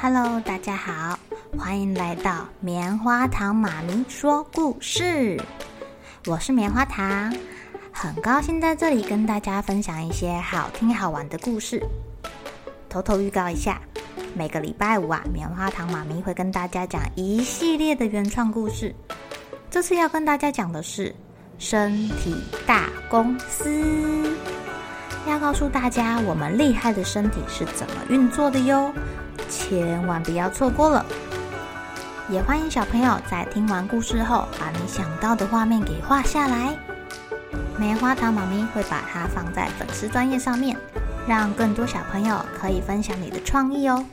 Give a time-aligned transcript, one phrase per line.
[0.00, 1.18] Hello，大家好，
[1.58, 5.40] 欢迎来到棉花糖妈咪说故事。
[6.26, 7.34] 我是棉花糖，
[7.92, 11.82] 很高兴在这里跟大家分享一些好听好玩的故事。
[12.88, 13.80] 偷偷预告一下，
[14.34, 18.94] 每个礼拜五啊，棉花糖妈咪会跟大家讲一系列的原创故事。
[19.70, 21.14] 这次要跟大家讲的是
[21.58, 22.34] 身体
[22.66, 24.34] 大公司。
[25.26, 28.92] 要告诉大家，我们厉害的身体是怎么运作的哟，
[29.48, 31.04] 千万不要错过了。
[32.28, 36.76] 也欢迎小朋友在听完故事后，把你想到的画面给画下来。
[37.78, 40.76] 棉花糖妈咪会把它放在粉丝专页上面，
[41.26, 44.04] 让更多小朋友可以分享你的创意哦。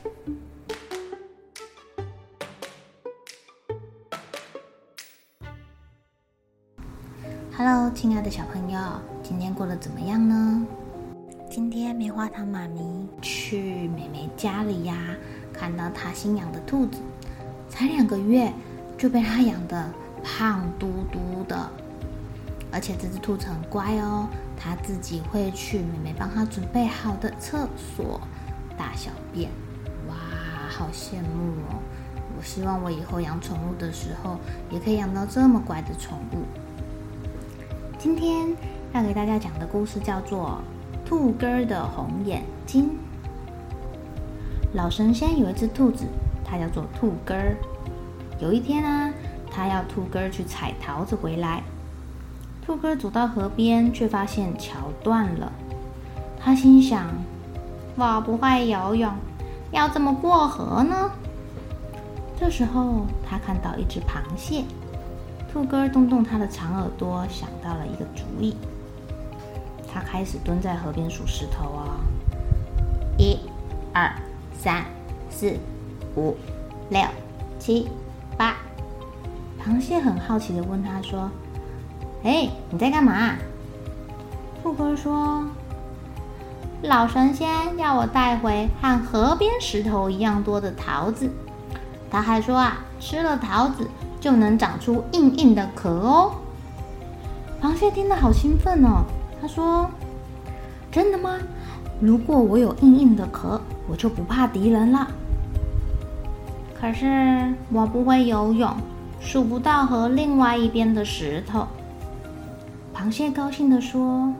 [7.54, 8.80] Hello，亲爱的小朋友，
[9.22, 10.66] 今天过得怎么样呢？
[11.54, 12.80] 今天棉花糖妈咪
[13.20, 14.96] 去妹妹家里呀，
[15.52, 16.98] 看到她新养的兔子，
[17.68, 18.50] 才两个月
[18.96, 19.86] 就被她养得
[20.24, 21.70] 胖嘟嘟的，
[22.72, 28.18] 而且这只兔子很乖哦，它自己会去妹妹帮它准备好的厕所
[28.74, 29.50] 大小便，
[30.08, 30.14] 哇，
[30.70, 31.82] 好羡慕哦！
[32.38, 34.38] 我希望我以后养宠物的时候
[34.70, 36.46] 也可以养到这么乖的宠物。
[37.98, 38.56] 今天
[38.94, 40.58] 要给大家讲的故事叫做。
[41.12, 42.88] 兔哥的红眼睛。
[44.72, 46.06] 老神仙有一只兔子，
[46.42, 47.34] 它叫做兔哥。
[48.40, 49.12] 有一天啊，
[49.50, 51.62] 他要兔哥去采桃子回来。
[52.64, 55.52] 兔哥走到河边，却发现桥断了。
[56.40, 57.06] 他心想：
[57.94, 59.12] 我不会游泳，
[59.70, 61.10] 要怎么过河呢？
[62.40, 64.64] 这时候，他看到一只螃蟹。
[65.52, 68.56] 兔哥动动他的长耳朵，想到了一个主意。
[69.92, 72.00] 他开始蹲在河边数石头啊、哦，
[73.18, 73.38] 一、
[73.92, 74.10] 二、
[74.58, 74.84] 三、
[75.28, 75.54] 四、
[76.16, 76.36] 五、
[76.90, 77.02] 六、
[77.58, 77.88] 七、
[78.36, 78.56] 八。
[79.62, 81.30] 螃蟹很好奇地问他说
[82.24, 83.36] ：“哎，你在干嘛？”
[84.62, 85.44] 兔哥说
[86.82, 91.30] ：“老神仙要我带回和河边石头一样多的桃子。
[92.10, 93.88] 他还说啊，吃了桃子
[94.20, 96.32] 就能长出硬硬的壳哦。”
[97.62, 99.04] 螃蟹听得好兴奋哦。
[99.42, 99.90] 他说
[100.92, 101.36] ：“真的吗？
[102.00, 105.10] 如果我有硬硬的壳，我就不怕敌人了。
[106.80, 108.72] 可是我不会游泳，
[109.20, 111.66] 数不到河另外一边的石头。”
[112.94, 114.32] 螃蟹高兴地说：“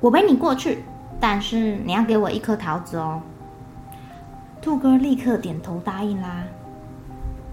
[0.00, 0.84] 我陪你过去，
[1.18, 3.22] 但是你要给我一颗桃子哦。”
[4.60, 6.44] 兔哥立刻点头答应啦。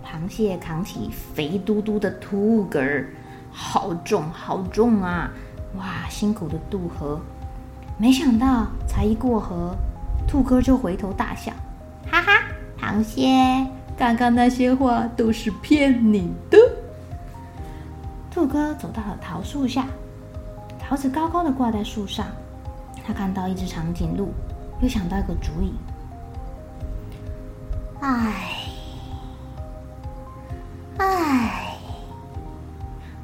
[0.06, 2.82] 螃蟹扛起肥嘟嘟的兔哥，
[3.54, 5.32] 好重好重啊！
[5.78, 7.20] 哇，辛苦的渡河，
[7.98, 9.76] 没想到才一过河，
[10.28, 11.52] 兔哥就回头大笑，
[12.10, 12.44] 哈哈，
[12.80, 13.68] 螃蟹，
[13.98, 16.58] 刚刚那些话都是骗你的。
[18.30, 19.88] 兔哥走到了桃树下，
[20.80, 22.28] 桃子高高的挂在树上，
[23.06, 24.32] 他看到一只长颈鹿，
[24.80, 25.74] 又想到一个主意，
[28.00, 28.68] 唉，
[30.98, 31.78] 唉，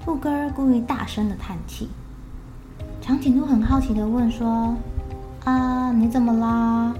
[0.03, 1.89] 兔哥故意大声的叹气。
[3.09, 4.75] 长颈鹿很好奇地问说
[5.43, 6.93] ：“啊，你怎么啦？”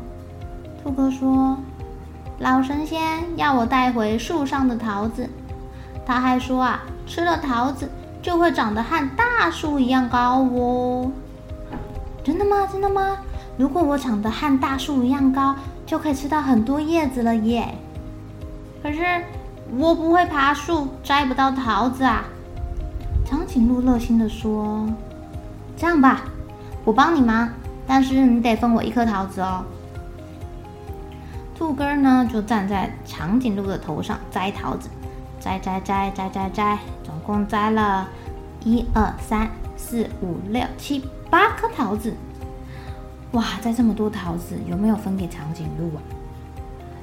[0.82, 1.56] 兔哥说
[2.42, 5.30] ：“老神仙要我带回树上的桃子，
[6.08, 7.88] 他还说啊，吃了桃子
[8.24, 11.12] 就会长得和大树一样高哦。
[12.26, 12.68] ”“真的吗？
[12.72, 13.16] 真的吗？
[13.56, 15.56] 如果我长得和大树一样高，
[15.86, 17.76] 就可以吃到很多叶子了耶
[18.82, 19.24] ！”“可是
[19.78, 22.24] 我不会爬树，摘不到桃子啊。”
[23.30, 24.88] 长颈鹿热心地说。
[25.80, 26.26] 这样吧，
[26.84, 27.50] 我帮你忙，
[27.88, 29.64] 但是你得分我一颗桃子哦。
[31.58, 34.90] 兔哥呢，就站在长颈鹿的头上摘桃子，
[35.40, 38.06] 摘摘摘摘摘摘，总共摘了
[38.66, 42.14] 一二三四五六七八颗桃子。
[43.32, 46.04] 哇，摘这么多桃子，有没有分给长颈鹿啊？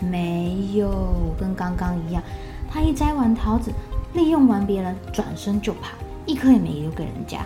[0.01, 2.23] 没有，跟刚刚一样。
[2.71, 3.73] 他一摘完桃子，
[4.13, 5.97] 利用完别人，转身就跑，
[6.27, 7.41] 一颗也没留给人家。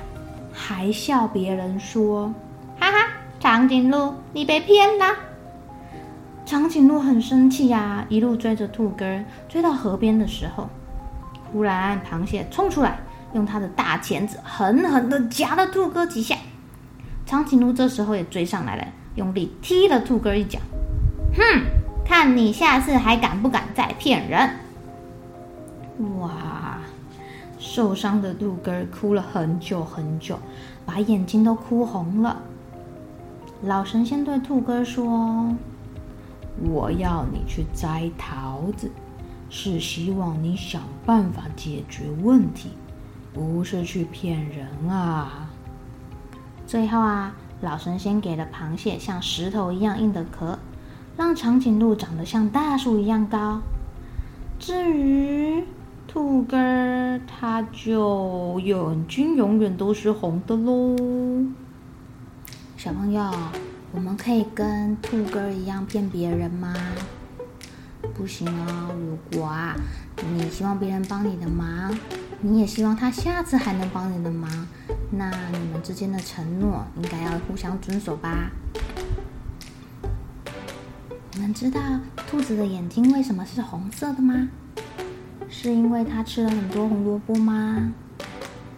[0.60, 2.32] 还笑别人说
[2.78, 3.08] ：“哈哈，
[3.40, 5.06] 长颈鹿，你被骗了。”
[6.44, 10.68] 长颈鹿很生气呀、啊，一路追着兔哥，追到河边的时候，
[11.50, 12.98] 忽然螃蟹冲出来，
[13.32, 16.36] 用它的大钳子狠狠的夹了兔哥几下。
[17.24, 20.58] 长颈鹿这时候也追上来了，用力踢了兔哥一脚。
[21.34, 21.64] 哼，
[22.04, 24.50] 看你下次还敢不敢再骗人？
[26.20, 26.30] 哇！
[27.72, 30.36] 受伤的兔哥哭了很久很久，
[30.84, 32.36] 把眼睛都哭红了。
[33.62, 35.54] 老神仙对兔哥说
[36.68, 38.90] ：“我要你去摘桃子，
[39.48, 42.70] 是希望你想办法解决问题，
[43.32, 45.48] 不是去骗人啊。
[46.66, 50.58] 最后啊，老神仙给了螃蟹像石头一样硬的壳，
[51.16, 53.60] 让长颈鹿长得像大树一样高。
[54.58, 55.62] 至于
[56.12, 56.56] 兔哥，
[57.24, 60.96] 他就眼睛永远都是红的喽。
[62.76, 63.32] 小朋友，
[63.92, 66.74] 我们可以跟兔哥一样骗别人吗？
[68.12, 68.92] 不行哦。
[68.98, 69.76] 如果啊，
[70.34, 71.96] 你希望别人帮你的忙，
[72.40, 74.50] 你也希望他下次还能帮你的忙，
[75.12, 78.50] 那你们之间的承诺应该要互相遵守吧？
[81.34, 81.80] 你们知道
[82.26, 84.48] 兔子的眼睛为什么是红色的吗？
[85.50, 87.92] 是因为它吃了很多红萝卜吗？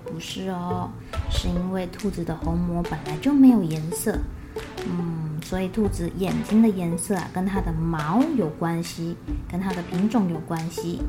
[0.05, 0.91] 不是哦，
[1.31, 4.19] 是因为兔子的虹膜本来就没有颜色，
[4.87, 9.17] 嗯，所以兔子眼睛的颜色啊，跟它的毛有关系，
[9.51, 11.01] 跟它的品种有关系。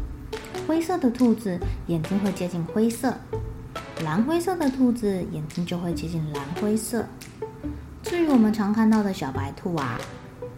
[0.67, 3.13] 灰色的兔子眼睛会接近灰色，
[4.03, 7.05] 蓝灰色的兔子眼睛就会接近蓝灰色。
[8.03, 9.99] 至于我们常看到的小白兔啊。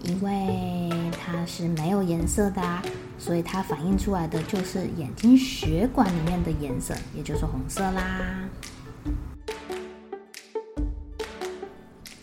[0.05, 2.81] 因为它是没有颜色的啊，
[3.17, 8.21] 所以它反映出来的就是眼睛血管里面的颜色，也就是红色啦。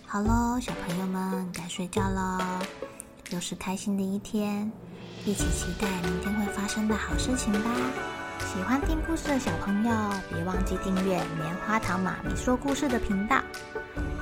[0.06, 2.60] 好喽，小朋友们该睡觉了，
[3.30, 4.70] 又是开心的一天，
[5.24, 7.70] 一起期待明天会发生的好事情吧。
[8.40, 9.90] 喜欢听故事的小朋友，
[10.28, 13.42] 别忘记订阅棉花糖妈咪说故事的频道。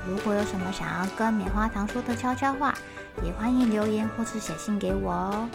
[0.08, 2.74] 如果有什么想要跟棉花糖说的悄悄话，
[3.22, 5.48] 也欢迎留言或是写信给我哦。